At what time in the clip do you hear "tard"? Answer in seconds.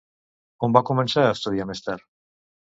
1.91-2.07